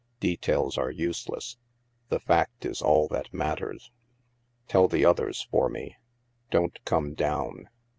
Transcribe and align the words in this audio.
Details 0.19 0.79
are 0.79 0.89
useless. 0.89 1.57
The 2.09 2.19
fact 2.19 2.65
is 2.65 2.81
all 2.81 3.07
that 3.09 3.31
matters." 3.31 3.91
Tell 4.67 4.87
the 4.87 5.05
others 5.05 5.47
for 5.51 5.69
me. 5.69 5.95
Don't 6.49 6.83
come 6.85 7.13
down. 7.13 7.67